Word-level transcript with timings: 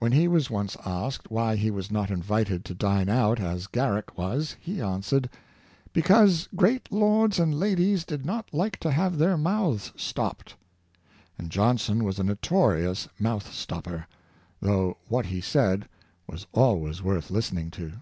When 0.00 0.10
he 0.10 0.26
was 0.26 0.50
once 0.50 0.76
asked 0.84 1.30
why 1.30 1.54
he 1.54 1.70
was 1.70 1.92
not 1.92 2.10
invited 2.10 2.64
to 2.64 2.74
dine 2.74 3.08
out 3.08 3.38
as 3.38 3.68
Garrick 3.68 4.18
was, 4.18 4.56
he 4.58 4.80
answered," 4.82 5.30
Because 5.92 6.48
great 6.56 6.90
lords 6.90 7.38
and 7.38 7.54
ladies 7.54 8.02
did 8.04 8.26
not 8.26 8.52
like 8.52 8.78
to 8.80 8.90
have 8.90 9.16
their 9.16 9.36
mouths 9.36 9.92
stopped;" 9.94 10.56
and 11.38 11.50
Johnson 11.50 12.02
was 12.02 12.18
a 12.18 12.24
notorious 12.24 13.06
mouth 13.20 13.52
stopper, 13.54 14.08
though 14.60 14.96
what 15.06 15.26
he 15.26 15.40
said 15.40 15.88
was 16.26 16.48
always 16.52 17.00
worth 17.00 17.30
listening 17.30 17.70
to. 17.70 17.92